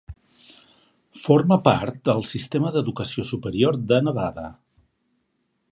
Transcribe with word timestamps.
Forma 1.23 1.57
part 1.67 1.99
del 2.09 2.25
Sistema 2.31 2.73
d'Educació 2.77 3.27
Superior 3.33 3.79
de 3.93 4.01
Nevada. 4.09 4.49